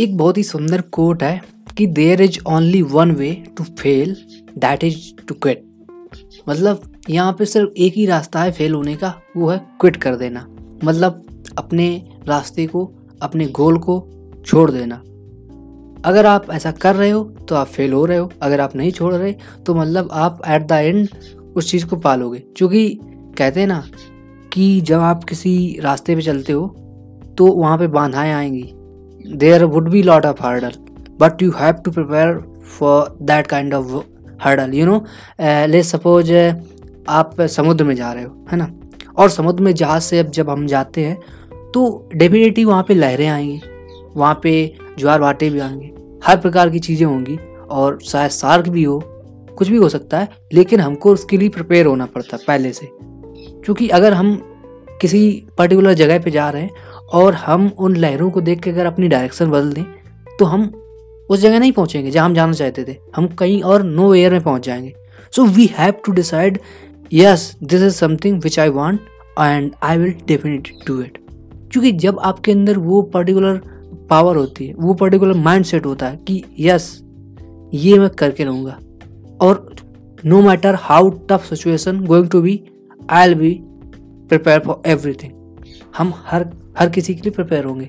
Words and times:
एक 0.00 0.16
बहुत 0.16 0.38
ही 0.38 0.42
सुंदर 0.42 0.80
कोट 0.80 1.22
है 1.22 1.40
कि 1.76 1.86
there 1.86 2.20
is 2.22 2.38
only 2.46 2.82
one 2.82 3.10
way 3.10 3.32
to 3.56 3.64
fail 3.64 4.16
that 4.58 4.84
is 4.84 4.96
to 5.26 5.34
quit 5.34 5.64
मतलब 6.48 6.82
यहाँ 7.10 7.32
पे 7.32 7.44
सिर्फ़ 7.44 7.70
एक 7.76 7.94
ही 7.94 8.06
रास्ता 8.06 8.42
है 8.42 8.52
फेल 8.52 8.74
होने 8.74 8.94
का, 8.96 9.14
वो 9.36 9.48
है 9.48 9.58
क्विट 9.80 9.96
कर 9.96 10.16
देना। 10.16 10.46
मतलब 10.84 11.24
अपने 11.58 11.88
रास्ते 12.28 12.66
को, 12.66 12.84
अपने 13.22 13.46
गोल 13.46 13.78
को 13.78 13.98
छोड़ 14.46 14.70
देना। 14.70 14.96
अगर 16.04 16.26
आप 16.26 16.50
ऐसा 16.50 16.70
कर 16.72 16.94
रहे 16.94 17.10
हो 17.10 17.22
तो 17.48 17.54
आप 17.54 17.66
फेल 17.66 17.92
हो 17.92 18.04
रहे 18.04 18.18
हो। 18.18 18.30
अगर 18.42 18.60
आप 18.60 18.76
नहीं 18.76 18.90
छोड़ 18.92 19.14
रहे 19.14 19.34
तो 19.66 19.74
मतलब 19.74 20.08
आप 20.12 20.42
एट 20.48 20.66
द 20.66 20.72
एंड 20.72 21.08
उस 21.56 21.70
चीज़ 21.70 21.86
को 21.86 21.96
पालोगे। 21.96 22.42
क्योंकि 22.56 22.88
कहते 23.38 23.60
हैं 23.60 23.66
ना 23.66 23.84
कि 24.52 24.80
जब 24.80 25.00
आप 25.00 25.24
किसी 25.24 25.78
रास्ते 25.80 26.16
पे 26.16 26.22
चलते 26.22 26.52
हो 26.52 26.66
तो 27.38 27.46
वहाँ 27.46 27.78
पे 27.78 27.86
बाधाएँ 27.86 28.32
आएँगी। 28.32 28.72
There 29.28 29.64
would 29.64 29.88
be 29.88 30.02
lot 30.02 30.26
of 30.26 30.42
hurdle 30.42 30.72
but 31.20 31.42
you 31.42 31.50
have 31.50 31.72
to 31.74 31.90
prepare 31.90 32.62
for 32.78 33.16
that 33.22 33.46
kind 33.46 33.74
of 33.74 33.96
hurdle 34.42 34.74
you 34.74 34.86
know 34.86 35.04
let 35.66 35.82
suppose 35.82 36.32
आप 37.08 37.40
समुद्र 37.40 37.84
में 37.84 37.94
जा 37.94 38.12
रहे 38.12 38.24
हो, 38.24 38.46
है 38.52 38.58
ना? 38.58 38.72
और 39.16 39.28
समुद्र 39.28 39.62
में 39.62 39.74
जहाज़ 39.74 40.02
से 40.02 40.18
अब 40.18 40.26
जब 40.26 40.50
हम 40.50 40.66
जाते 40.66 41.04
हैं 41.04 41.20
तो 41.74 42.08
डेफिनेटली 42.16 42.64
वहाँ 42.64 42.82
पे 42.88 42.94
लहरें 42.94 43.26
आएँगी, 43.28 43.60
वहाँ 44.16 44.38
पे 44.42 44.74
ज्वार 44.98 45.20
भाटे 45.20 45.50
भी 45.50 45.58
आएँगे, 45.58 45.92
हर 46.26 46.36
प्रकार 46.36 46.70
की 46.70 46.78
चीज़ें 46.78 47.06
होंगी, 47.06 47.38
और 47.70 47.98
शायद 48.02 48.30
सार्क 48.30 48.68
भी 48.68 48.82
हो, 48.82 48.98
कुछ 49.58 49.68
भी 49.68 49.76
हो 49.76 49.88
सकता 49.88 50.18
है, 50.18 50.28
लेकिन 50.52 50.80
हमको 50.80 51.12
उसके 51.12 51.36
लिए 51.36 51.48
प्रिपेयर 51.48 51.86
होना 51.86 52.06
पड़ता 52.06 52.36
है 52.36 52.42
पहले 52.48 52.72
से। 52.72 52.88
क्योंकि 53.64 53.88
अगर 53.88 54.12
हम 54.12 54.34
किसी 55.00 55.46
पर्टिकुलर 55.58 55.92
जगह 55.94 56.18
पे 56.18 56.30
जा 56.30 56.48
रहे 56.50 56.62
हैं 56.62 56.70
और 57.12 57.34
हम 57.34 57.70
उन 57.78 57.96
लहरों 57.96 58.30
को 58.30 58.40
देख 58.40 58.60
के 58.60 58.70
अगर 58.70 58.86
अपनी 58.86 59.08
डायरेक्शन 59.08 59.50
बदल 59.50 59.72
दें 59.72 59.84
तो 60.38 60.44
हम 60.44 60.72
उस 61.30 61.40
जगह 61.40 61.58
नहीं 61.58 61.72
पहुँचेंगे 61.72 62.10
जहाँ 62.10 62.26
हम 62.26 62.34
जाना 62.34 62.52
चाहते 62.52 62.84
थे। 62.84 62.96
हम 63.16 63.26
कहीं 63.26 63.62
और 63.62 63.82
नो 63.82 64.14
एयर 64.14 64.32
में 64.32 64.42
पहुँच 64.42 64.66
जाएँगे। 64.66 64.94
So 65.36 65.44
we 65.44 65.66
have 65.78 65.92
to 66.06 66.12
decide 66.12 66.58
yes 67.12 67.56
this 67.62 67.82
is 67.82 67.94
something 67.94 68.42
which 68.42 68.58
I 68.60 68.68
want 68.68 69.00
and 69.40 69.72
I 69.82 69.98
will 69.98 70.14
definitely 70.26 70.84
do 70.86 71.00
it 71.00 71.18
क्योंकि 71.72 71.92
जब 71.92 72.18
आपके 72.18 72.52
अंदर 72.52 72.78
वो 72.78 73.02
पर्टिकुलर 73.02 73.60
पावर 74.10 74.36
होती 74.36 74.66
है, 74.66 74.74
वो 74.74 74.94
पर्टिकुलर 74.94 75.34
माइंड 75.34 75.64
सेट 75.64 75.86
होता 75.86 76.06
है 76.08 76.16
कि 76.16 76.44
यस 76.58 77.02
ये 77.74 77.98
मैं 77.98 78.10
करके 78.10 78.44
रहूँगा। 78.44 78.78
और 79.40 79.76
no 80.24 80.40
matter 80.40 80.74
how 80.74 81.10
tough 81.10 81.44
situation 81.44 82.04
going 82.04 82.28
to 82.28 82.42
be 82.42 82.64
I'll 83.24 83.34
be 83.34 83.60
prepare 84.28 84.60
for 84.60 84.82
everything 84.86 85.32
हम 85.98 86.12
हर 86.16 86.44
हर 86.78 86.88
किसी 86.88 87.14
के 87.14 87.22
लिए 87.22 87.30
प्रिपेयर 87.30 87.64
होंगे। 87.64 87.88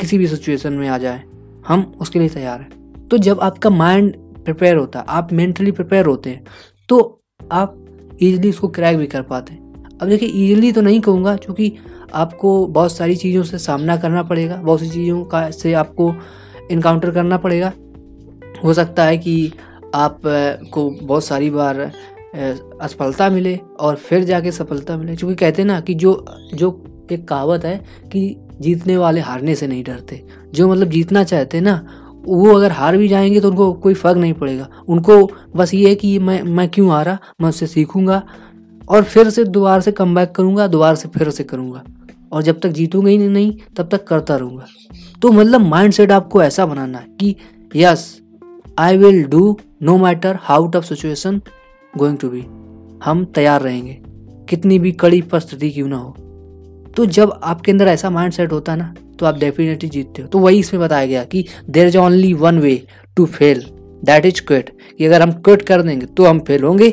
किसी 0.00 0.18
भी 0.18 0.26
सिचुएशन 0.26 0.72
में 0.72 0.88
आ 0.88 0.98
जाए। 0.98 1.22
हम 1.68 1.92
उसके 2.00 2.18
लिए 2.18 2.28
तैयार 2.28 2.60
हैं। 2.60 3.08
तो 3.08 3.18
जब 3.18 3.40
आपका 3.40 3.70
माइंड 3.70 4.14
प्रिपेयर 4.44 4.76
होता 4.76 4.98
है, 4.98 5.04
आप 5.08 5.32
मेंटली 5.32 5.72
प्रिपेयर 5.72 6.06
होते 6.06 6.30
हैं 6.30 6.44
तो 6.88 7.22
आप 7.40 7.74
इजीली 8.12 8.50
उसको 8.50 8.68
क्रैक 8.68 8.96
भी 8.96 9.06
कर 9.06 9.22
पाते 9.22 9.52
हैं। 9.52 9.98
अब 10.00 10.08
देखिए 10.08 10.28
इजीली 10.28 10.72
तो 10.72 10.80
नहीं 10.80 11.00
कहूँगा, 11.00 11.36
क्योंकि 11.36 11.72
आपको 12.14 12.66
बहुत 12.66 12.92
सारी 12.92 13.16
चीज़ों 13.16 13.42
से 13.42 13.58
सामना 13.58 13.96
करना 13.96 14.22
पड़ेगा, 14.22 14.56
बहुत 14.56 14.80
सी 14.80 14.90
चीज़ों 14.90 15.24
का 15.24 15.50
से 15.50 15.72
आपको 15.74 16.12
इनकाउंटर 16.70 17.10
करना 17.10 17.36
पड़ेगा। 17.36 17.72
हो 18.64 18.74
सकता 18.74 19.04
है 19.04 19.18
कि 19.18 19.52
आप 19.94 20.20
को 20.72 20.90
बहुत 20.92 21.24
सारी 21.24 21.50
बार 21.50 21.80
असफलता 22.80 23.28
मिले 23.30 23.58
और 23.80 23.96
फिर 23.96 24.24
जाके 24.24 24.52
सफलता 24.52 24.96
मिले, 24.96 25.16
क्योंकि 25.16 25.36
कहते 25.36 25.62
हैं 25.62 25.66
ना 25.66 25.80
कि 25.80 25.94
जो 25.94 26.24
जो 26.54 26.70
एक 27.12 27.28
कहावत 27.28 27.64
है 27.64 27.84
कि 28.12 28.36
जीतने 28.60 28.96
वाले 28.96 29.20
हारने 29.20 29.54
से 29.54 29.66
नहीं 29.66 29.84
डरते। 29.84 30.24
जो 30.54 30.68
मतलब 30.68 30.88
जीतना 30.88 31.24
चाहते 31.24 31.60
ना, 31.60 31.86
वो 32.24 32.54
अगर 32.54 32.72
हार 32.72 32.96
भी 32.96 33.08
जाएँगे 33.08 33.40
तो 33.40 33.50
उनको 33.50 33.72
कोई 33.72 33.94
फ़र्क 33.94 34.16
नहीं 34.16 34.32
पड़ेगा। 34.32 34.68
उनको 34.88 35.30
बस 35.56 35.74
ये 35.74 35.88
है 35.88 35.94
कि 35.94 36.18
मैं 36.18 36.42
मैं 36.42 36.68
क्यों 36.68 36.90
हारा? 36.90 37.18
मैं 37.40 37.48
उससे 37.48 37.66
सीखूँगा 37.66 38.22
और 38.88 39.04
फिर 39.04 39.30
से 39.30 39.44
दोबारा 39.44 39.80
से 39.80 39.92
कम 39.92 40.14
बैक 40.14 40.30
करूँगा, 40.30 40.66
दोबारा 40.66 40.94
से 40.94 41.08
फिर 41.08 41.30
से 41.30 41.44
करूँगा। 41.44 41.84
और 42.32 42.42
जब 42.42 42.60
तक 42.60 42.68
जीतूँगा 42.68 43.08
ही 43.08 43.18
नहीं, 43.18 43.56
तब 43.76 43.88
तक 43.88 44.04
करता 44.04 44.36
रहूँगा। 44.36 44.66
तो 45.22 45.32
मतलब 45.32 45.60
माइंड 45.60 45.92
सेट 45.92 46.12
आपको 46.12 46.42
ऐसा 46.42 46.66
बनाना 46.66 46.98
है 46.98 47.06
कि 47.20 47.36
yes 47.76 48.20
I 48.78 48.96
will 48.96 49.24
do 49.24 49.56
no 49.82 49.98
matter 49.98 50.38
how 50.40 50.66
tough 50.66 50.84
situation 50.84 51.40
going 51.98 52.18
to 52.18 52.28
be 52.28 52.44
हम 53.04 53.24
तैयार 53.24 53.62
रहेंगे। 53.62 54.02
कितनी 54.48 54.78
भी 54.78 54.92
कड़ी 54.92 55.22
परिस्थिति 55.22 55.70
क्यों 55.70 55.88
ना 55.88 55.96
हो। 55.96 56.16
तो 56.96 57.06
जब 57.06 57.38
आपके 57.42 57.72
अंदर 57.72 57.88
ऐसा 57.88 58.10
माइंड 58.10 58.32
सेट 58.32 58.52
होता 58.52 58.72
है 58.72 58.78
ना 58.78 58.94
तो 59.18 59.26
आप 59.26 59.38
डेफिनेटली 59.38 59.88
जीतते 59.88 60.22
हो। 60.22 60.28
तो 60.28 60.38
वही 60.38 60.58
इसमें 60.58 60.82
बताया 60.82 61.06
गया 61.06 61.24
कि 61.24 61.44
there 61.70 61.86
is 61.86 61.98
only 61.98 62.32
one 62.34 62.58
way 62.58 62.80
to 63.16 63.26
fail 63.26 63.64
that 64.04 64.26
is 64.26 64.40
quit 64.42 64.70
कि 64.98 65.04
अगर 65.04 65.22
हम 65.22 65.32
क्विट 65.34 65.62
कर 65.62 65.82
देंगे 65.82 66.06
तो 66.06 66.24
हम 66.24 66.40
फेल 66.40 66.64
होंगे। 66.64 66.92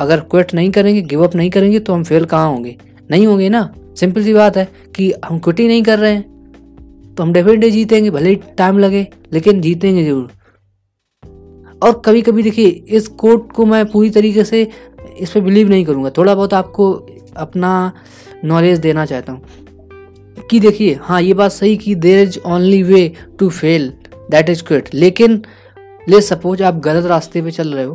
अगर 0.00 0.20
क्विट 0.20 0.54
नहीं 0.54 0.70
करेंगे 0.70 1.02
गिव 1.02 1.24
अप 1.24 1.34
नहीं 1.36 1.50
करेंगे 1.50 1.78
तो 1.78 1.92
हम 1.92 2.04
फेल 2.04 2.24
कहाँ 2.24 2.48
होंगे? 2.48 2.76
नहीं 3.10 3.26
होंगे 3.26 3.48
ना। 3.48 3.72
सिंपल 3.96 4.22
सी 4.24 4.32
बात 4.34 4.56
है 4.56 4.68
कि 4.96 5.12
हम 5.24 5.38
क्विट 5.38 5.60
ही 5.60 5.66
नहीं 5.68 5.82
कर 5.82 5.98
रहे 5.98 6.12
हैं। 6.12 7.14
तो 7.14 7.22
हम 7.22 7.32
डेफिनेटली 7.32 7.70
जीतेंगे, 7.70 8.10
भले 8.10 8.30
ही 8.30 8.36
टाइम 8.58 8.78
लगे, 8.78 9.06
लेकिन 9.32 9.60
जीतेंगे 9.60 10.04
ज़रूर। 10.04 10.30
और 11.82 12.00
कभी 12.04 12.22
कभी 12.22 12.42
देखिए, 12.42 12.68
इस 12.68 13.08
कोट 13.08 13.52
को 13.52 13.66
मैं 13.66 13.84
पूरी 13.86 14.10
तरीके 14.10 14.44
से 14.44 14.68
इस 15.18 15.30
पर 15.30 15.40
बिलीव 15.40 15.68
नहीं 15.68 15.84
करूँगा। 15.84 16.10
थोड़ा 16.10 16.34
बहुत 16.34 16.54
आपको 16.54 17.06
अपना 17.36 17.92
नॉलेज 18.44 18.78
देना 18.78 19.04
चाहता 19.06 19.32
हूँ। 19.32 19.42
कि 20.50 20.60
देखिए 20.60 20.98
हाँ 21.02 21.20
ये 21.22 21.34
बात 21.34 21.50
सही 21.50 21.76
कि 21.76 21.94
there 21.94 22.18
is 22.18 22.38
only 22.46 22.82
way 22.82 23.12
to 23.38 23.48
fail 23.50 23.92
that 24.30 24.48
is 24.48 24.62
quit 24.62 24.88
लेकिन 24.94 25.42
ले 26.08 26.20
सपोज़ 26.20 26.62
आप 26.62 26.74
गलत 26.74 27.06
रास्ते 27.06 27.42
पे 27.42 27.50
चल 27.50 27.74
रहे 27.74 27.84
हो 27.84 27.94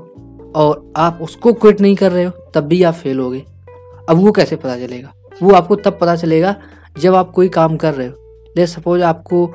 और 0.55 0.94
आप 0.95 1.19
उसको 1.22 1.53
क्विट 1.53 1.81
नहीं 1.81 1.95
कर 1.95 2.11
रहे 2.11 2.23
हो 2.23 2.31
तब 2.53 2.61
भी 2.61 2.83
आप 2.83 2.94
फेल 2.94 3.19
हो 3.19 3.29
गए। 3.29 3.44
अब 4.09 4.17
वो 4.17 4.31
कैसे 4.31 4.55
पता 4.55 4.75
चलेगा? 4.78 5.13
वो 5.44 5.53
आपको 5.53 5.75
तब 5.75 5.97
पता 6.01 6.16
चलेगा 6.16 6.55
जब 6.99 7.16
आप 7.16 7.31
कोई 7.31 7.49
काम 7.49 7.78
कर 7.78 7.94
रहे 7.94 8.07
हो। 8.07 8.13
ले 8.57 8.67
सपोज़ 8.67 9.03
आपको 9.03 9.51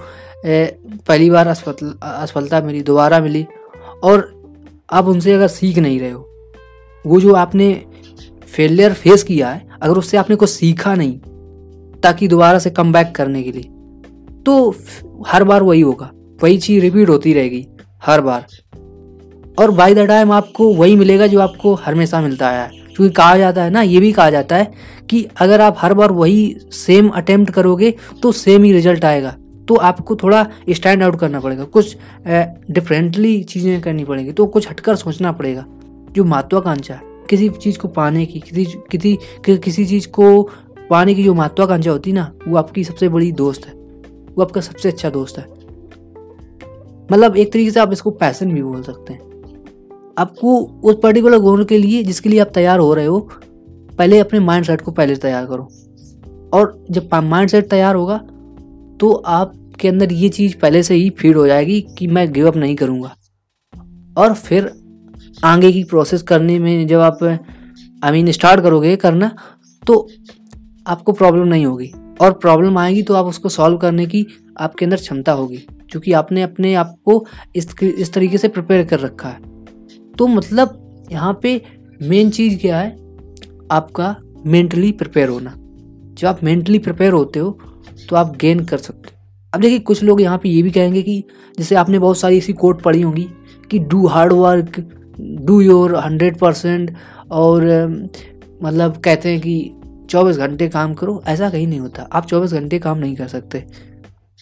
ए, 0.46 0.78
पहली 1.08 1.30
बार 1.30 1.48
असफलता 1.48 2.60
मिली 2.60 2.82
दोबारा 2.82 3.20
मिली 3.20 3.46
और 4.02 4.32
आप 4.92 5.06
उनसे 5.06 5.32
अगर 5.32 5.48
सीख 5.48 5.78
नहीं 5.78 6.00
रहे 6.00 6.10
हो 6.10 6.28
वो 7.06 7.20
जो 7.20 7.34
आपने 7.34 7.84
फेलियर 8.54 8.92
फेस 8.92 9.22
किया 9.22 9.48
है, 9.48 9.66
अगर 9.82 9.94
उससे 9.94 10.16
आपने 10.16 10.36
कुछ 10.36 10.50
सीखा 10.50 10.94
नहीं, 10.94 11.18
ताकि 12.00 12.28
दोबारा 12.28 12.58
से 12.58 12.70
कम 12.70 12.92
बैक 12.92 13.12
करने 13.16 13.42
के 13.42 13.52
लिए 13.52 13.70
तो 14.46 14.74
हर 15.26 15.44
बार 15.44 15.62
वही 15.62 15.80
होगा। 15.80 16.10
वही 16.42 16.58
चीज़ 16.58 16.82
रिपीट 16.82 17.08
होती 17.08 17.32
रहेगी, 17.32 17.66
हर 18.02 18.20
बार। 18.20 18.46
और 19.58 19.70
बाई 19.70 19.94
द 19.94 20.06
टाइम 20.08 20.32
आपको 20.32 20.72
वही 20.74 20.96
मिलेगा 20.96 21.26
जो 21.26 21.40
आपको 21.40 21.74
हमेशा 21.76 22.20
मिलता 22.20 22.48
आया 22.48 22.62
है। 22.62 22.82
क्योंकि 22.96 23.12
कहा 23.14 23.36
जाता 23.38 23.62
है 23.62 23.70
ना, 23.70 23.82
ये 23.82 24.00
भी 24.00 24.10
कहा 24.12 24.28
जाता 24.30 24.56
है 24.56 24.72
कि 25.10 25.26
अगर 25.40 25.60
आप 25.60 25.76
हर 25.78 25.94
बार 25.94 26.12
वही 26.12 26.56
सेम 26.72 27.08
अटेम्प्ट 27.10 27.52
करोगे 27.52 27.94
तो 28.22 28.32
सेम 28.32 28.64
ही 28.64 28.72
रिज़ल्ट 28.72 29.04
आएगा। 29.04 29.34
तो 29.68 29.74
आपको 29.76 30.16
थोड़ा 30.16 30.46
स्टैंड 30.70 31.02
आउट 31.02 31.18
करना 31.18 31.40
पड़ेगा। 31.40 31.64
कुछ 31.64 31.96
डिफरेंटली 32.26 33.42
चीज़ें 33.42 33.80
करनी 33.80 34.04
पड़ेंगी। 34.04 34.32
तो 34.32 34.46
कुछ 34.46 34.68
हटकर 34.70 34.96
सोचना 34.96 35.32
पड़ेगा, 35.32 35.64
जो 36.12 36.24
महत्वाकांक्षा 36.24 36.94
है। 36.94 37.13
किसी 37.30 37.48
चीज़ 37.48 37.78
को 37.78 37.88
पाने 37.88 38.26
की, 38.26 38.40
किसी 38.40 38.64
किसी 38.90 39.18
किसी 39.48 39.86
चीज़ 39.86 40.08
को 40.08 40.42
पाने 40.90 41.14
की 41.14 41.24
जो 41.24 41.34
महत्वाकांक्षा 41.34 41.90
होती 41.90 42.10
है 42.10 42.14
ना, 42.14 42.32
वो 42.48 42.56
आपकी 42.56 42.84
सबसे 42.84 43.08
बड़ी 43.08 43.32
दोस्त 43.32 43.66
है। 43.66 43.72
वो 44.36 44.42
आपका 44.42 44.60
सबसे 44.60 44.88
अच्छा 44.88 45.10
दोस्त 45.10 45.38
है। 45.38 45.44
मतलब 47.12 47.36
एक 47.36 47.52
तरीके 47.52 47.70
से 47.70 47.80
आप 47.80 47.92
इसको 47.92 48.10
पैसन 48.10 48.52
भी 48.52 48.62
बोल 48.62 48.82
सकते 48.82 49.12
हैं। 49.12 49.20
आपको 50.18 50.60
उस 50.84 50.98
पर्टिकुलर 51.02 51.38
गोल 51.38 51.64
के 51.64 51.78
लिए, 51.78 52.02
जिसके 52.02 52.28
लिए 52.28 52.40
आप 52.40 52.50
तैयार 52.54 52.78
हो 52.78 52.94
रहे 52.94 53.06
हो, 53.06 53.28
पहले 53.98 54.18
अपने 54.18 54.40
माइंड 54.40 54.66
सेट 54.66 54.80
को 54.80 54.90
पहले 54.90 55.16
तैयार 55.16 55.46
करो। 55.46 55.68
और 56.54 56.84
जब 56.90 57.08
माइंड 57.14 57.50
सेट 57.50 57.68
तैयार 57.68 57.94
होगा 57.94 58.18
तो 59.00 59.12
आपके 59.12 59.88
अंदर 59.88 60.12
ये 60.12 60.28
चीज़ 60.28 60.56
पहले 60.56 60.82
से 60.82 60.94
ही 60.94 61.10
फ़ीड 61.10 61.36
हो 61.36 61.46
जाएगी 61.46 61.80
कि 61.98 62.06
मैं 62.06 62.32
गिव 62.32 62.48
अप 62.48 62.56
नहीं 62.56 62.76
करूँगा। 62.76 63.16
और 64.16 64.34
फिर 64.34 64.83
आगे 65.44 65.70
की 65.72 65.82
प्रोसेस 65.84 66.22
करने 66.22 66.58
में 66.58 66.86
जब 66.86 67.00
आप 67.00 67.22
आई 67.24 68.12
मीन 68.12 68.30
स्टार्ट 68.32 68.62
करोगे 68.62 68.94
करना 68.96 69.30
तो 69.82 69.96
आपको 70.86 71.12
प्रॉब्लम 71.12 71.48
नहीं 71.48 71.66
होगी। 71.66 71.90
और 72.20 72.32
प्रॉब्लम 72.32 72.78
आएगी 72.78 73.02
तो 73.02 73.14
आप 73.14 73.26
उसको 73.26 73.48
सॉल्व 73.48 73.76
करने 73.78 74.06
की 74.06 74.26
आपके 74.60 74.84
अंदर 74.84 74.96
क्षमता 74.96 75.32
होगी, 75.32 75.56
क्योंकि 75.90 76.12
आपने 76.12 76.42
अपने 76.42 76.74
आप 76.74 76.96
को 77.04 77.24
इस 77.56 77.74
इस 77.82 78.12
तरीके 78.12 78.38
से 78.38 78.48
प्रिपेयर 78.48 78.84
कर 78.86 79.00
रखा 79.00 79.28
है। 79.28 79.40
तो 80.18 80.26
मतलब 80.26 81.06
यहाँ 81.12 81.38
पे 81.42 81.60
मेन 82.02 82.30
चीज़ 82.30 82.58
क्या 82.58 82.78
है? 82.78 82.90
आपका 83.70 84.14
मेंटली 84.46 84.92
प्रिपेयर 84.92 85.28
होना। 85.28 85.54
जब 86.14 86.26
आप 86.26 86.42
मेंटली 86.44 86.78
प्रिपेयर 86.78 87.12
होते 87.12 87.38
हो 87.38 87.58
तो 88.08 88.16
आप 88.16 88.36
गेन 88.36 88.64
कर 88.64 88.78
सकते 88.78 89.08
हो। 89.08 89.22
अब 89.52 89.60
देखिए, 89.60 89.78
कुछ 89.78 90.02
लोग 90.02 90.20
यहाँ 90.20 90.38
पे 90.38 90.48
ये 90.48 90.62
भी 90.62 90.70
कहेंगे 90.70 91.02
कि, 91.02 91.22
जैसे 91.58 91.74
आपने 91.74 91.98
बहुत 91.98 92.18
सारी 92.18 92.38
ऐसी 92.38 92.52
कोट 92.54 92.82
पढ़ी 92.82 93.02
होंगी 93.02 93.28
कि 93.70 93.78
do 93.78 94.06
hard 94.06 94.32
work 94.32 94.84
do 95.20 95.60
your 95.60 95.96
hundred 95.96 96.38
percent 96.38 96.94
और 97.32 97.64
मतलब 98.62 98.96
कहते 98.96 99.28
हैं 99.28 99.40
कि 99.40 99.72
चौबीस 100.10 100.36
घंटे 100.36 100.68
काम 100.68 100.94
करो, 100.94 101.22
ऐसा 101.26 101.50
कहीं 101.50 101.66
नहीं 101.66 101.80
होता। 101.80 102.08
आप 102.12 102.26
चौबीस 102.26 102.52
घंटे 102.52 102.78
काम 102.78 102.98
नहीं 102.98 103.14
कर 103.16 103.28
सकते। 103.28 103.64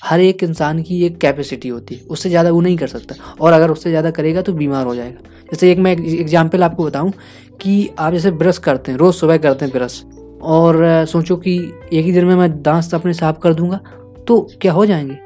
हर 0.03 0.21
एक 0.21 0.43
इंसान 0.43 0.83
की 0.83 1.03
एक 1.05 1.19
कैपेसिटी 1.19 1.69
होती 1.69 1.95
है। 1.95 2.01
उससे 2.03 2.29
ज़्यादा 2.29 2.51
वो 2.51 2.61
नहीं 2.61 2.77
कर 2.77 2.87
सकता। 2.87 3.15
और 3.41 3.53
अगर 3.53 3.71
उससे 3.71 3.91
ज़्यादा 3.91 4.11
करेगा 4.11 4.43
तो 4.43 4.53
बीमार 4.53 4.87
हो 4.87 4.95
जाएगा। 4.95 5.21
जैसे 5.53 5.71
एक 5.73 5.79
मैं 5.79 5.93
एग्ज़ाम्पल 5.93 6.63
आपको 6.63 6.85
बताऊँ 6.85 7.13
कि 7.61 7.89
आप 7.99 8.13
जैसे 8.13 8.31
ब्रश 8.33 8.59
करते 8.59 8.93
हैं, 8.93 8.99
रोज़ 8.99 9.17
सुबह 9.17 9.37
करते 9.37 9.65
हैं 9.65 9.75
ब्रश 9.75 10.03
और 10.43 11.05
सोचो 11.07 11.37
कि 11.37 11.57
एक 11.93 12.05
ही 12.05 12.13
दिन 12.13 12.25
में 12.25 12.35
मैं 12.37 12.51
दांत 12.63 12.95
अपने 12.95 13.13
साफ़ 13.15 13.39
कर 13.39 13.55
दूँगा 13.55 13.81
तो 14.29 14.41
क्या 14.61 14.73
हो 14.73 14.87
जाएँगे? 14.87 15.19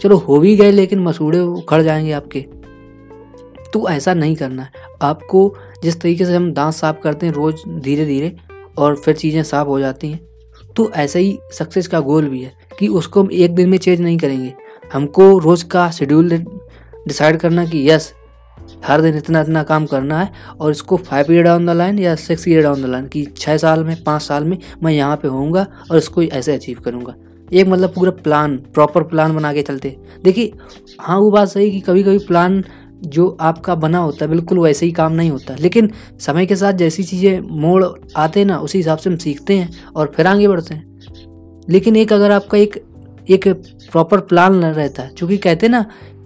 चलो 0.00 0.16
हो 0.18 0.38
भी 0.40 0.56
गए 0.56 0.70
लेकिन 0.70 0.98
मसूड़े 0.98 1.40
उखड़ 1.40 1.82
जाएँगे 1.82 2.12
आपके। 2.12 2.44
तो 3.72 3.88
ऐसा 3.88 4.14
नहीं 4.14 4.36
करना। 4.36 4.62
है 4.62 4.70
आपको 5.02 5.54
जिस 5.82 6.00
तरीके 6.00 6.24
से 6.24 6.34
हम 6.34 6.52
दांत 6.52 6.74
साफ़ 6.74 7.00
करते 7.00 7.26
हैं 7.26 7.32
रोज़ 7.32 7.68
धीरे 7.80 8.04
धीरे, 8.06 8.34
और 8.78 8.96
फिर 8.96 9.14
चीज़ें 9.16 9.42
साफ़ 9.44 9.66
हो 9.68 9.78
जाती 9.80 10.10
हैं 10.10 10.26
तो 10.76 10.90
ऐसा 10.92 11.18
ही 11.18 11.38
सक्सेस 11.52 11.86
का 11.88 12.00
गोल 12.02 12.28
भी 12.28 12.42
है 12.42 12.52
कि 12.78 12.88
उसको 12.88 13.22
हम 13.22 13.30
एक 13.32 13.54
दिन 13.54 13.68
में 13.68 13.78
चेंज 13.78 14.00
नहीं 14.00 14.18
करेंगे। 14.18 14.52
हमको 14.92 15.36
रोज़ 15.38 15.64
का 15.66 15.90
शेड्यूल 15.90 16.28
डिसाइड 16.28 17.36
करना 17.36 17.64
कि 17.66 17.88
यस 17.90 18.12
हर 18.84 19.00
दिन 19.00 19.16
इतना 19.16 19.40
इतना 19.40 19.62
काम 19.62 19.86
करना 19.86 20.18
है, 20.18 20.32
और 20.60 20.70
इसको 20.70 20.96
five 20.98 21.32
year 21.32 21.42
down 21.44 21.66
the 21.66 21.70
line 21.70 21.98
या 21.98 22.14
six 22.16 22.46
year 22.48 22.62
down 22.62 22.82
the 22.82 22.86
line 22.86 23.06
कि 23.06 23.24
छः 23.36 23.56
साल 23.56 23.84
में, 23.84 24.02
पाँच 24.04 24.22
साल 24.22 24.44
में 24.44 24.58
मैं 24.82 24.92
यहाँ 24.92 25.16
पे 25.16 25.28
होऊँगा 25.28 25.66
और 25.90 25.96
इसको 25.96 26.22
ऐसे 26.22 26.54
अचीव 26.54 26.80
करूँगा। 26.80 27.14
एक 27.52 27.66
मतलब 27.66 27.94
पूरा 27.94 28.10
प्लान 28.12 28.56
प्रॉपर 28.74 29.02
प्लान 29.04 29.34
बना 29.34 29.52
के 29.52 29.62
चलते। 29.62 29.96
देखिए 30.24 30.52
हाँ 31.00 31.18
वो 31.18 31.30
बात 31.30 31.48
सही 31.48 31.70
कि 31.70 31.80
कभी 31.80 32.02
कभी 32.02 32.18
प्लान 32.20 32.62
जो 33.04 33.36
आपका 33.40 33.74
बना 33.74 33.98
होता 33.98 34.24
है, 34.24 34.30
बिल्कुल 34.30 34.58
वैसे 34.58 34.86
ही 34.86 34.92
काम 34.92 35.12
नहीं 35.12 35.30
होता। 35.30 35.54
लेकिन 35.54 35.90
समय 36.20 36.46
के 36.46 36.56
साथ 36.56 36.72
जैसी 36.72 37.04
चीज़ें, 37.04 37.40
मोड़ 37.40 37.84
आते 38.16 38.40
हैं 38.40 38.46
ना, 38.46 38.58
उसी 38.58 38.78
हिसाब 38.78 38.98
से 38.98 39.10
हम 39.10 39.16
सीखते 39.16 39.58
हैं 39.58 39.70
और 39.96 40.12
फिर 40.16 40.26
आगे 40.26 40.48
बढ़ते 40.48 40.74
हैं। 40.74 40.86
लेकिन 41.68 41.96
एक 41.96 42.12
अगर 42.12 42.30
आपका 42.30 42.58
एक 42.58 42.84
एक 43.30 43.48
प्रॉपर 43.92 44.20
प्लान 44.20 44.64
रहता 44.64 45.02
है 45.02 45.14
चूँकि 45.14 45.36
कहते 45.36 45.66
हैं 45.66 45.70
ना 45.70 45.84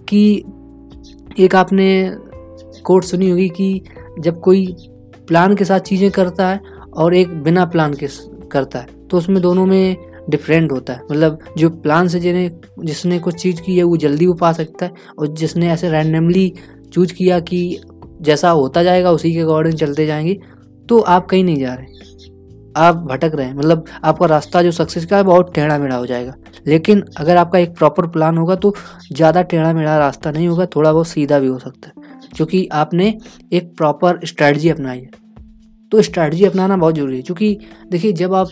कि 0.09 0.43
एक 1.39 1.55
आपने 1.55 1.87
कोट 2.83 3.03
सुनी 3.03 3.29
होगी 3.29 3.49
कि 3.49 3.81
जब 4.19 4.39
कोई 4.39 4.65
प्लान 5.27 5.55
के 5.55 5.65
साथ 5.65 5.79
चीज़ें 5.79 6.09
करता 6.11 6.47
है 6.49 6.59
और 6.93 7.13
एक 7.13 7.33
बिना 7.43 7.65
प्लान 7.65 7.93
के 7.93 8.07
करता 8.51 8.79
है 8.79 9.07
तो 9.07 9.17
उसमें 9.17 9.41
दोनों 9.41 9.65
में 9.65 10.12
डिफरेंट 10.29 10.71
होता 10.71 10.93
है। 10.93 11.01
मतलब 11.11 11.39
जो 11.57 11.69
प्लान 11.71 12.07
से 12.07 12.19
जिन्हें, 12.19 12.49
जिसने 12.79 13.19
कुछ 13.19 13.41
चीज़ 13.41 13.61
की 13.61 13.77
है, 13.77 13.83
वो 13.83 13.97
जल्दी 13.97 14.27
वो 14.27 14.33
पा 14.33 14.51
सकता 14.53 14.85
है 14.85 14.91
और 15.19 15.27
जिसने 15.27 15.69
ऐसे 15.71 15.89
रैंडमली 15.89 16.53
चूज़ 16.93 17.13
किया 17.13 17.39
कि 17.41 17.81
जैसा 18.21 18.49
होता 18.51 18.83
जाएगा, 18.83 19.11
उसी 19.11 19.33
के 19.33 19.39
अकॉर्डिंग 19.39 19.75
चलते 19.75 20.05
जाएँगे 20.05 20.39
तो 20.89 20.99
आप 20.99 21.25
कहीं 21.25 21.43
नहीं 21.43 21.57
जा 21.57 21.73
रहे 21.73 22.01
आप 22.75 22.95
भटक 23.09 23.31
रहे 23.35 23.45
हैं। 23.47 23.53
मतलब 23.53 23.85
आपका 24.03 24.25
रास्ता 24.25 24.61
जो 24.61 24.71
सक्सेस 24.71 25.05
का 25.05 25.17
है 25.17 25.23
बहुत 25.23 25.53
टेढ़ा 25.55 25.77
मेढ़ा 25.77 25.95
हो 25.95 26.05
जाएगा। 26.05 26.33
लेकिन 26.67 27.03
अगर 27.17 27.37
आपका 27.37 27.59
एक 27.59 27.75
प्रॉपर 27.77 28.07
प्लान 28.07 28.37
होगा 28.37 28.55
तो 28.55 28.73
ज़्यादा 29.11 29.41
टेढ़ा 29.41 29.73
मेढ़ा 29.73 29.97
रास्ता 29.97 30.31
नहीं 30.31 30.47
होगा, 30.47 30.65
थोड़ा 30.65 30.93
बहुत 30.93 31.07
सीधा 31.07 31.39
भी 31.39 31.47
हो 31.47 31.59
सकता 31.59 31.87
है। 31.87 32.11
क्योंकि 32.35 32.67
आपने 32.71 33.13
एक 33.53 33.75
प्रॉपर 33.77 34.19
स्ट्रैटी 34.25 34.69
अपनाई 34.69 34.99
है। 34.99 35.09
तो 35.91 36.01
स्ट्रैटी 36.01 36.45
अपनाना 36.45 36.77
बहुत 36.77 36.95
ज़रूरी 36.95 37.15
है। 37.17 37.21
क्योंकि 37.21 37.57
देखिए, 37.91 38.11
जब 38.13 38.33
आप 38.33 38.47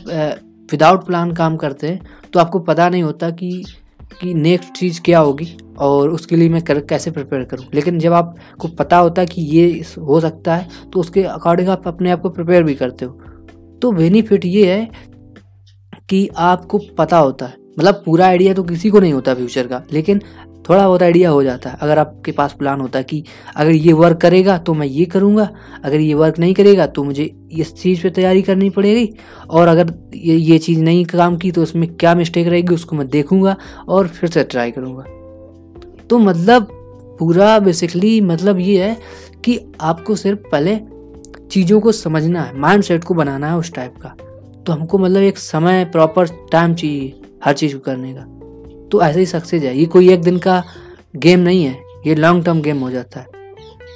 विदाउट 0.72 1.06
प्लान 1.06 1.32
काम 1.34 1.56
करते 1.58 1.88
हैं 1.88 2.30
तो 2.34 2.40
आपको 2.40 2.60
पता 2.62 2.90
नहीं 2.90 3.04
होता 3.04 3.30
कि 3.32 3.64
कि 4.22 4.34
नेक्स्ट 4.34 4.72
चीज़ 4.74 5.02
क्या 5.02 5.20
होगी 5.20 5.46
और 5.80 6.10
उसके 6.10 6.36
लिए 6.36 6.50
मैं 6.50 6.62
कर, 6.62 6.80
कैसे 6.80 7.12
प्रिपेयर 7.12 7.44
करूँ। 7.44 7.66
लेकिन 7.74 8.00
जब 8.00 8.14
आपको 8.14 8.68
पता 8.70 8.98
होता 8.98 9.22
है 9.22 9.28
कि 9.28 9.42
ये 9.42 9.84
हो 10.00 10.20
सकता 10.20 10.56
है 10.56 10.68
तो 10.94 11.00
उसके 11.00 11.24
अकॉर्डिंग 11.26 11.70
आप 11.70 11.88
अपने 11.88 12.12
आप 12.12 12.22
को 12.22 12.30
प्रिपेयर 12.30 12.64
भी 12.64 12.76
करते 12.76 13.06
हो। 13.06 13.12
तो 13.82 13.92
बेनिफिट 13.92 14.46
ये 14.46 14.74
है 14.74 14.90
कि 16.10 16.28
आपको 16.38 16.80
पता 16.98 17.18
होता 17.18 17.46
है। 17.46 17.56
मतलब 17.80 18.02
पूरा 18.06 18.26
आइडिया 18.28 18.54
तो 18.54 18.64
किसी 18.64 18.90
को 18.90 19.00
नहीं 19.00 19.14
होता 19.14 19.34
फ्यूचर 19.36 19.68
का, 19.68 19.84
लेकिन 19.94 20.22
थोड़ा 20.72 20.88
बहुत 20.88 21.02
आइडिया 21.04 21.30
हो 21.30 21.42
जाता 21.44 21.70
है। 21.70 21.78
अगर 21.82 22.00
आपके 22.00 22.32
पास 22.32 22.54
प्लान 22.54 22.82
होता 22.82 23.00
है 23.00 23.04
कि 23.04 23.24
अगर 23.56 23.72
ये 23.72 23.94
वर्क 23.94 24.18
करेगा 24.18 24.58
तो 24.58 24.74
मैं 24.74 24.88
ये 24.88 25.06
करूँगा, 25.06 25.50
अगर 25.84 26.00
ये 26.00 26.14
वर्क 26.14 26.40
नहीं 26.40 26.54
करेगा 26.54 26.86
तो 26.88 27.04
मुझे 27.04 27.24
इस 27.52 27.74
चीज़ 27.74 28.04
पे 28.04 28.10
तैयारी 28.10 28.42
करनी 28.42 28.70
पड़ेगी, 28.70 29.10
और 29.50 29.68
अगर 29.68 29.94
ये 30.16 30.36
ये 30.36 30.58
चीज़ 30.60 30.82
नहीं 30.82 31.06
काम 31.06 31.38
की 31.38 31.52
तो 31.52 31.64
उसमें 31.64 31.88
क्या 31.96 32.16
मिस्टेक 32.16 32.48
रहेगी 32.48 32.74
उसको 32.74 32.96
मैं 32.96 33.08
देखूँगा 33.10 33.56
और 33.88 34.08
फिर 34.08 34.30
से 34.30 34.44
ट्राई 34.44 34.72
करूँगा। 34.72 35.04
तो 36.10 36.18
मतलब 36.20 36.68
पूरा 37.20 37.58
बेसिकली 37.60 38.20
मतलब 38.22 38.60
ये 38.60 38.84
है 38.84 38.98
कि 39.46 39.60
आपको 39.82 40.16
सिर्फ़ 40.16 40.50
पहले 40.52 40.80
चीज़ों 41.52 41.80
को 41.82 41.92
समझना 41.92 42.42
है 42.42 42.60
माइंड 42.60 42.84
सेट 42.84 43.04
को 43.04 43.14
बनाना 43.14 43.48
है 43.48 43.58
उस 43.58 43.74
टाइप 43.74 43.98
का। 43.98 44.16
तो 44.64 44.74
हमको 44.74 44.98
मतलब 44.98 45.22
एक 45.22 45.38
समय 45.38 45.86
प्रॉपर 45.86 46.28
टाइम 46.52 46.74
चाहिए 46.74 47.22
हर 47.46 47.54
चीज़ 47.54 47.74
को 47.74 47.80
करने 47.80 48.14
का। 48.14 48.26
तो 48.92 49.02
ऐसे 49.02 49.20
ही 49.20 49.26
सक्सेस 49.26 49.64
है। 49.64 49.78
ये 49.78 49.86
कोई 49.86 50.10
एक 50.14 50.22
दिन 50.22 50.38
का 50.38 50.64
गेम 51.16 51.40
नहीं 51.40 51.64
है। 51.64 51.78
ये 52.08 52.16
लॉन्ग 52.16 52.46
टर्म 52.46 52.62
गेम 52.62 52.80
हो 52.80 52.90
जाता 52.92 53.20
है। 53.20 53.28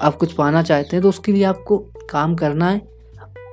आप 0.01 0.15
कुछ 0.15 0.33
पाना 0.33 0.61
चाहते 0.63 0.95
हैं 0.95 1.01
तो 1.03 1.09
उसके 1.09 1.31
लिए 1.31 1.43
आपको 1.43 1.77
काम 2.09 2.35
करना 2.35 2.69
है 2.69 2.81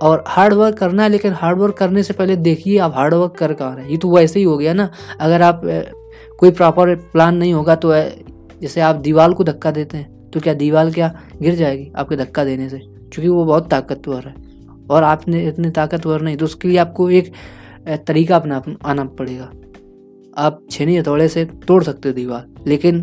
और 0.03 0.25
हार्ड 0.29 0.55
वर्क 0.55 0.77
करना 0.79 1.03
है, 1.03 1.09
लेकिन 1.09 1.33
हार्ड 1.33 1.59
वर्क 1.59 1.77
करने 1.77 2.03
से 2.03 2.15
पहले 2.15 2.37
देखिए 2.39 2.79
आप 2.79 2.94
हार्ड 2.94 3.15
वर्क 3.15 3.37
कर 3.39 3.53
कहाँ 3.53 3.75
रहे 3.77 3.85
हैं। 3.85 3.91
ये 3.91 3.97
तो 3.97 4.11
वैसे 4.11 4.39
ही 4.39 4.44
हो 4.44 4.56
गया 4.59 4.73
ना। 4.73 4.89
अगर 5.21 5.43
आप 5.43 5.61
कोई 6.39 6.50
प्रॉपर 6.50 6.94
प्लान 7.12 7.37
नहीं 7.37 7.53
होगा 7.55 7.75
तो 7.77 7.93
जैसे 8.62 8.81
आप 8.81 8.97
दीवार 8.97 9.33
को 9.33 9.44
धक्का 9.44 9.71
देते 9.71 9.97
हैं 9.97 10.31
तो 10.31 10.41
क्या 10.41 10.55
दीवार 10.55 10.91
क्या 10.91 11.15
गिर 11.43 11.55
जाएगी 11.55 11.91
आपके 11.97 12.17
धक्का 12.17 12.44
देने 12.44 12.69
से? 12.69 12.79
क्योंकि 12.79 13.29
वो 13.29 13.44
बहुत 13.44 13.71
ताकतवर 13.71 14.27
है। 14.27 14.35
और 14.91 15.03
आपने 15.03 15.43
इतने 15.47 15.71
ताकतवर 15.71 16.21
नहीं 16.21 16.37
तो 16.37 16.44
उसके 16.44 16.69
लिए 16.69 16.79
आपको 16.79 17.11
एक 17.11 17.33
तरीका 18.06 18.37
अपना, 18.37 18.62
आना 18.85 19.05
पड़ेगा। 19.05 19.50
आप 20.38 20.61
छेनी 20.70 20.96
हथौड़े 20.96 21.29
से 21.29 21.44
तोड़ 21.67 21.82
सकते 21.84 22.12
दीवार, 22.12 22.46
लेकिन 22.67 23.00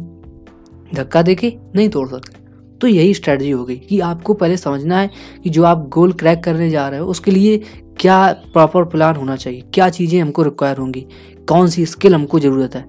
धक्का 0.96 1.22
देके 1.22 1.54
नहीं 1.76 1.90
तोड़ 1.90 2.08
सकते। 2.10 2.38
तो 2.82 2.88
यही 2.88 3.14
स्ट्रेटजी 3.14 3.50
हो 3.52 3.64
गई 3.66 3.76
कि 3.80 4.00
आपको 4.02 4.34
पहले 4.34 4.58
समझना 4.58 5.00
है 5.00 5.10
कि 5.44 5.50
जो 5.50 5.64
आप 5.64 5.88
गोल 5.90 6.14
क्रैक 6.14 6.44
करने 6.44 6.70
जा 6.70 6.88
रहे 6.90 7.00
हो, 7.00 7.06
उसके 7.08 7.32
लिए 7.32 7.58
क्या 8.00 8.32
प्रॉपर 8.54 8.84
प्लान 8.86 9.16
होना 9.16 9.36
चाहिए, 9.36 9.62
क्या 9.74 9.90
चीज़ें 9.90 10.22
हमको 10.22 10.44
रिक्वायर 10.44 10.78
होंगी 10.78 11.06
कौन 11.50 11.68
सी 11.68 11.86
स्किल 11.86 12.16
हमको 12.16 12.40
ज़रूरत 12.40 12.76
है। 12.76 12.86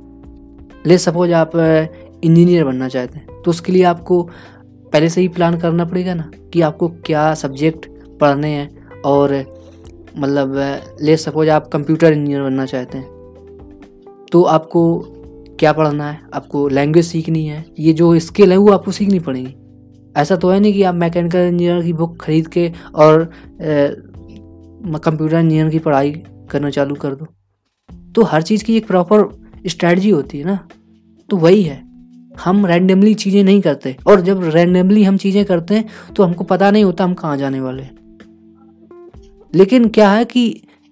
ले 0.87 0.99
सपोज़ 0.99 1.33
आप 1.33 1.57
इंजीनियर 2.25 2.65
बनना 2.65 2.89
चाहते 2.89 3.19
हैं 3.19 3.43
तो 3.43 3.51
उसके 3.51 3.73
लिए 3.73 3.83
आपको 3.85 4.23
पहले 4.93 5.09
से 5.09 5.21
ही 5.21 5.29
प्लान 5.29 5.59
करना 5.59 5.85
पड़ेगा 5.85 6.15
ना 6.15 6.31
कि 6.53 6.61
आपको 6.61 6.89
क्या 7.07 7.33
सब्जेक्ट 7.35 7.87
पढ़ने 8.21 8.49
हैं 8.49 9.03
और 9.03 9.35
मतलब 10.19 10.55
ले 11.01 11.17
सपोज़ 11.17 11.51
आप 11.51 11.69
कंप्यूटर 11.69 12.13
इंजीनियर 12.13 12.43
बनना 12.43 12.67
चाहते 12.67 12.99
हैं 12.99 13.20
तो 14.33 14.43
आपको 14.43 14.83
क्या 15.61 15.73
पढ़ना 15.73 16.11
है? 16.11 16.21
आपको 16.35 16.69
लैंग्वेज 16.69 17.05
सीखनी 17.07 17.45
है। 17.47 17.65
ये 17.79 17.93
जो 17.93 18.19
स्किल 18.19 18.53
है, 18.53 18.57
वो 18.57 18.71
आपको 18.73 18.91
सीखनी 18.91 19.19
पड़ेगी। 19.19 19.55
ऐसा 20.17 20.37
तो 20.37 20.49
है 20.51 20.61
नहीं 20.61 20.73
कि 20.73 20.83
आप 20.83 20.95
मैकेनिकल 20.95 21.39
इंजीनियर 21.39 21.83
की 21.83 21.93
बुक 21.93 22.17
खरीद 22.21 22.49
के 22.49 22.71
और 22.95 23.25
कंप्यूटर 24.99 25.37
इंजीनियर 25.37 25.69
की 25.69 25.79
पढ़ाई 25.79 26.11
करना 26.51 26.71
चालू 26.71 26.95
कर 26.95 27.15
दो। 27.15 27.27
तो 28.15 28.23
हर 28.23 28.43
चीज़ 28.43 28.65
की 28.65 28.77
एक 28.77 28.87
प्रॉपर 28.87 29.29
स्ट्रैटी 29.67 30.11
होती 30.11 30.39
है 30.39 30.45
ना? 30.45 30.59
तो 31.29 31.37
वही 31.37 31.63
है। 31.63 31.83
हम 32.41 32.67
रैंडमली 32.67 33.15
चीज़ें 33.15 33.43
नहीं 33.45 33.61
करते। 33.61 33.97
और 34.07 34.21
जब 34.21 34.43
रैंडमली 34.45 35.03
हम 35.05 35.17
चीज़ें 35.17 35.45
करते 35.45 35.75
हैं 35.75 36.15
तो 36.17 36.23
हमको 36.23 36.45
पता 36.45 36.71
नहीं 36.71 36.85
होता 36.85 37.05
हम 37.05 37.15
कहाँ 37.15 37.37
जाने 37.37 37.61
वाले 37.61 37.83
लेकिन 39.53 39.89
क्या 39.89 40.11
है 40.11 40.25
कि, 40.25 40.51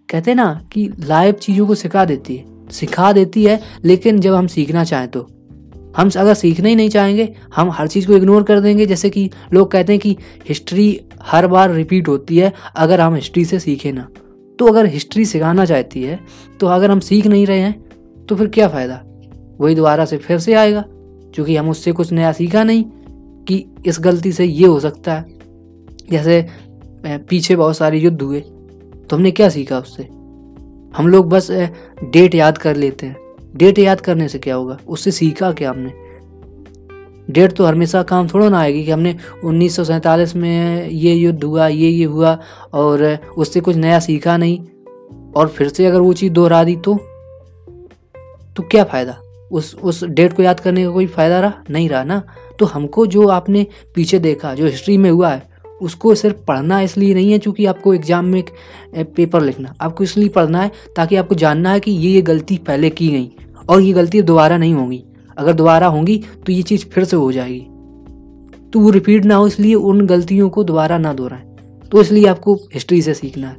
कहते 0.08 0.34
ना 0.34 0.52
कि 0.72 0.88
लाइव 1.00 1.34
चीज़ों 1.34 1.66
को 1.66 1.74
सिखा 1.74 2.04
देती 2.04 2.36
है। 2.36 2.57
सिखा 2.70 3.12
देती 3.12 3.44
है, 3.44 3.60
लेकिन 3.84 4.20
जब 4.20 4.34
हम 4.34 4.46
सीखना 4.46 4.84
चाहें 4.84 5.08
तो। 5.08 5.26
हम 5.96 6.10
अगर 6.16 6.34
सीखना 6.34 6.68
ही 6.68 6.74
नहीं 6.74 6.88
चाहेंगे, 6.88 7.28
हम 7.56 7.70
हर 7.70 7.88
चीज़ 7.88 8.06
को 8.06 8.16
इग्नोर 8.16 8.42
कर 8.42 8.60
देंगे, 8.60 8.86
जैसे 8.86 9.10
कि 9.10 9.28
लोग 9.52 9.70
कहते 9.70 9.92
हैं 9.92 10.00
कि 10.00 10.16
हिस्ट्री 10.48 11.00
हर 11.22 11.46
बार 11.46 11.70
रिपीट 11.70 12.08
होती 12.08 12.38
है, 12.38 12.52
अगर 12.76 13.00
हम 13.00 13.14
हिस्ट्री 13.14 13.44
से 13.44 13.58
सीखें 13.60 13.92
ना। 13.92 14.08
तो 14.58 14.66
अगर 14.66 14.86
हिस्ट्री 14.86 15.24
सिखाना 15.24 15.64
चाहती 15.64 16.02
है 16.02 16.18
तो 16.60 16.66
अगर 16.66 16.90
हम 16.90 17.00
सीख 17.00 17.26
नहीं 17.26 17.46
रहे 17.46 17.60
हैं 17.60 18.24
तो 18.26 18.36
फिर 18.36 18.46
क्या 18.48 18.68
फ़ायदा? 18.68 19.02
वही 19.60 19.74
दोबारा 19.74 20.04
से 20.04 20.16
फिर 20.18 20.38
से 20.38 20.54
आएगा, 20.54 20.84
क्योंकि 21.34 21.56
हम 21.56 21.68
उससे 21.70 21.92
कुछ 21.92 22.12
नया 22.12 22.32
सीखा 22.32 22.62
नहीं, 22.64 22.84
कि 22.84 23.64
इस 23.86 23.98
गलती 24.00 24.32
से 24.32 24.44
ये 24.44 24.66
हो 24.66 24.78
सकता 24.80 25.14
है। 25.14 25.24
जैसे 26.10 26.46
पीछे 27.06 27.56
बहुत 27.56 27.76
सारे 27.76 27.98
युद्ध 27.98 28.20
हुए 28.22 28.40
तो 28.40 29.16
हमने 29.16 29.30
क्या 29.30 29.48
सीखा 29.48 29.78
उससे? 29.78 30.08
हम 30.96 31.06
लोग 31.06 31.28
बस 31.28 31.50
डेट 32.04 32.34
याद 32.34 32.58
कर 32.58 32.76
लेते 32.76 33.06
हैं। 33.06 33.16
डेट 33.56 33.78
याद 33.78 34.00
करने 34.00 34.28
से 34.28 34.38
क्या 34.38 34.54
होगा? 34.54 34.78
उससे 34.88 35.10
सीखा 35.10 35.52
क्या 35.52 35.70
हमने? 35.70 35.92
डेट 37.30 37.52
तो 37.52 37.64
हमेशा 37.64 38.02
काम 38.02 38.28
थोड़ा 38.28 38.48
ना 38.48 38.58
आएगी 38.58 38.84
कि 38.84 38.90
हमने 38.90 39.16
उन्नीस 39.44 39.76
सौ 39.76 39.84
सैंतालीस 39.84 40.36
में 40.36 40.88
ये 40.88 41.14
युद्ध 41.14 41.44
हुआ, 41.44 41.68
ये 41.68 41.88
ये 41.88 42.04
हुआ, 42.04 42.38
और 42.72 43.18
उससे 43.36 43.60
कुछ 43.60 43.76
नया 43.76 43.98
सीखा 43.98 44.36
नहीं। 44.36 44.64
और 45.36 45.48
फिर 45.48 45.68
से 45.68 45.86
अगर 45.86 46.00
वो 46.00 46.12
चीज़ 46.12 46.32
दोहरा 46.32 46.64
दी 46.64 46.76
तो? 46.76 46.94
तो 48.56 48.62
क्या 48.62 48.84
फ़ायदा? 48.84 49.18
उस 49.52 49.76
उस 49.82 50.04
डेट 50.04 50.32
को 50.32 50.42
याद 50.42 50.60
करने 50.60 50.84
का 50.84 50.90
कोई 50.90 51.06
फ़ायदा 51.06 51.40
रहा? 51.40 51.52
नहीं 51.70 51.88
रहा 51.88 52.04
ना। 52.04 52.22
तो 52.58 52.66
हमको 52.66 53.06
जो 53.06 53.28
आपने 53.28 53.66
पीछे 53.94 54.18
देखा, 54.18 54.54
जो 54.54 54.66
हिस्ट्री 54.66 54.96
में 54.96 55.10
हुआ 55.10 55.28
है 55.28 55.57
उसको 55.80 56.14
सिर्फ़ 56.14 56.36
पढ़ना 56.44 56.80
इसलिए 56.80 57.14
नहीं 57.14 57.32
है 57.32 57.38
चूँकि 57.38 57.66
आपको 57.66 57.94
एग्ज़ाम 57.94 58.24
में 58.24 58.38
एक 58.38 58.50
पेपर 59.16 59.42
लिखना। 59.42 59.74
आपको 59.80 60.04
इसलिए 60.04 60.28
पढ़ना 60.28 60.62
है 60.62 60.70
ताकि 60.96 61.16
आपको 61.16 61.34
जानना 61.34 61.72
है 61.72 61.80
कि 61.80 61.90
ये 61.90 62.10
ये 62.10 62.22
गलती 62.22 62.56
पहले 62.58 62.90
की 62.90 63.08
गई 63.08 63.30
और 63.68 63.80
ये 63.80 63.92
गलती 63.92 64.22
दोबारा 64.22 64.56
नहीं 64.58 64.74
होगी। 64.74 65.02
अगर 65.36 65.52
दोबारा 65.52 65.86
होंगी 65.86 66.16
तो 66.46 66.52
ये 66.52 66.62
चीज़ 66.62 66.86
फिर 66.86 67.04
से 67.04 67.16
हो 67.16 67.30
जाएगी। 67.32 67.66
तो 68.72 68.80
वो 68.80 68.90
रिपीट 68.90 69.24
ना 69.24 69.34
हो 69.34 69.46
इसलिए 69.46 69.74
उन 69.74 70.06
गलतियों 70.06 70.48
को 70.50 70.64
दोबारा 70.64 70.98
ना 70.98 71.12
दोहराएँ। 71.12 71.88
तो 71.90 72.00
इसलिए 72.00 72.26
आपको 72.26 72.54
हिस्ट्री 72.74 73.00
से 73.02 73.14
सीखना 73.14 73.48
है। 73.48 73.56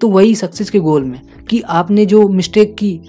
तो 0.00 0.08
वही 0.08 0.34
सक्सेस 0.34 0.70
के 0.70 0.78
गोल 0.78 1.04
में 1.04 1.20
कि 1.50 1.60
आपने 1.60 2.06
जो 2.06 2.26
मिस्टेक 2.28 2.74
की, 2.74 3.00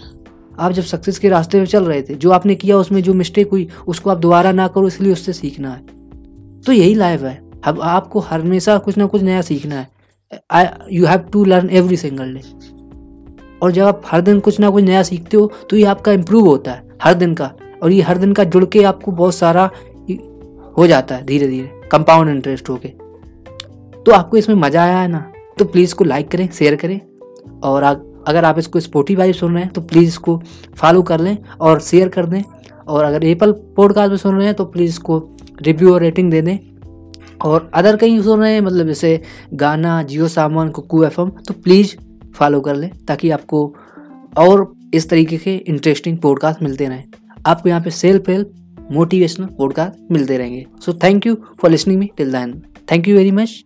आप 0.60 0.72
जब 0.72 0.84
सक्सेस 0.84 1.20
के 1.20 1.29
रास्ते 1.29 1.60
में 1.60 1.65
चल 1.65 1.84
रहे 1.84 2.01
थे, 2.01 2.15
जो 2.15 2.32
आपने 2.32 2.55
किया 2.55 2.77
उसमें 2.77 3.01
जो 3.03 3.13
मिस्टेक 3.13 3.50
हुई, 3.50 3.67
उसको 3.88 4.10
आप 4.10 4.17
दोबारा 4.17 4.51
ना 4.51 4.67
करो 4.67 4.88
इसलिए 4.88 5.13
उससे 5.13 5.34
सीखना 5.34 5.72
है। 5.72 6.62
तो 6.62 6.72
यही 6.72 6.93
लाइफ 6.96 7.22
है। 7.22 7.36
अब 7.65 7.79
आपको 7.82 8.20
हमेशा 8.22 8.77
कुछ 8.77 8.98
ना 8.98 9.05
कुछ 9.05 9.22
नया 9.22 9.41
सीखना 9.41 9.75
है। 9.75 9.88
I 10.51 10.65
you 10.91 11.05
have 11.05 11.20
to 11.34 11.43
learn 11.46 11.70
every 11.70 11.98
single 11.98 12.34
day 12.34 12.41
और 13.62 13.72
जब 13.72 13.84
आप 13.84 14.01
हर 14.08 14.22
दिन 14.22 14.39
कुछ 14.39 14.60
ना 14.60 14.70
कुछ 14.70 14.84
नया 14.84 15.03
सीखते 15.03 15.38
हो 15.38 15.51
तो 15.70 15.75
ये 15.77 15.84
आपका 15.86 16.12
इम्प्रूव 16.12 16.48
होता 16.48 16.72
है, 16.72 16.84
हर 17.03 17.13
दिन 17.13 17.34
का। 17.34 17.51
और 17.84 17.91
ये 17.91 18.01
हर 18.01 18.17
दिन 18.17 18.34
का 18.34 18.43
जुड़ 18.46 18.65
के 18.65 18.84
आपको 18.84 19.12
बहुत 19.12 19.36
सारा 19.36 19.70
हो 20.77 20.88
जाता 20.88 21.15
है 21.15 21.25
धीरे 21.25 21.48
धीरे 21.48 21.89
कंपाउंड 21.91 22.29
इंटरेस्ट 22.29 22.70
होके। 22.70 22.88
तो 23.98 24.12
आपको 24.12 24.38
इसमें 24.38 24.55
मज़ा 24.58 24.84
आया 24.84 24.98
है 24.98 25.08
ना 25.08 25.25
तो 25.58 25.65
प्लीज़ 25.65 25.89
इसको 25.89 26.03
लाइक 26.03 26.32
करें 26.32 26.48
शेयर 26.50 26.75
करें। 26.75 27.00
और 27.63 27.84
अगर 27.84 28.46
आप 28.46 28.60
इसको 28.60 28.79
स्पोटीफाई 28.79 29.34
सुन 29.34 29.53
रहे 29.53 29.63
हैं 29.63 29.72
तो 29.74 29.82
प्लीज़ 29.82 30.08
इसको 30.08 30.38
फॉलो 30.77 31.01
कर 31.03 31.20
लें 31.20 31.38
और 31.60 31.79
शेयर 31.82 32.10
कर 32.10 32.25
दें। 32.25 32.41
और 32.88 33.03
अगर 33.05 33.24
एप्पल 33.25 33.51
पॉडकास्ट 33.75 34.10
में 34.10 34.17
सुन 34.17 34.36
रहे 34.36 34.46
हैं 34.46 34.55
तो 34.55 34.65
प्लीज़ 34.65 34.89
इसको 34.89 35.17
रिव्यू 35.62 35.93
और 35.93 36.01
रेटिंग 36.01 36.32
दे 36.32 36.41
दें। 36.41 36.58
और 37.44 37.70
अदर 37.74 37.96
कहीं 37.96 38.22
सुन 38.22 38.40
रहे 38.40 38.54
हैं 38.54 38.62
मतलब 38.62 38.88
जैसे 38.88 39.22
गाना, 39.54 40.04
जियो 40.04 40.28
सामान, 40.28 40.70
कुकू 40.70 41.04
एफ़ 41.04 41.22
तो 41.22 41.54
प्लीज़ 41.54 41.96
फॉलो 42.36 42.62
कर 42.62 42.76
लें 42.76 42.90
ताकि 43.08 43.30
आपको 43.30 43.76
और 44.38 44.72
इस 44.94 45.10
तरीके 45.10 45.38
के 45.38 45.56
इंटरेस्टिंग 45.56 46.18
पॉडकास्ट 46.18 46.62
मिलते 46.62 46.88
रहें। 46.88 47.04
आपको 47.46 47.70
यहाँ 47.70 47.82
पे 47.82 47.90
सेल्फ 47.90 48.30
हेल्प 48.30 48.52
मोटिवेशनल 48.92 49.46
पॉडकास्ट 49.58 50.12
मिलते 50.12 50.38
रहेंगे। 50.38 50.66
So 50.86 50.94
thank 50.94 51.28
you 51.28 51.36
for 51.62 51.72
listening 51.72 52.00
me 52.00 52.10
till 52.18 52.32
then 52.32 52.62
thank 52.92 53.08
you 53.08 53.16
very 53.18 53.32
much 53.32 53.64